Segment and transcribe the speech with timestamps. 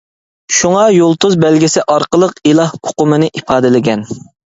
[0.59, 4.03] شۇڭا يۇلتۇز بەلگىسى ئارقىلىق ئىلاھ ئۇقۇمىنى ئىپادىلىگەن.